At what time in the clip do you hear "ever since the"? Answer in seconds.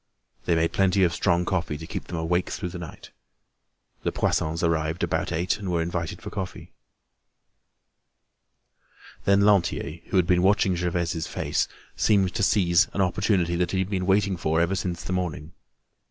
14.59-15.13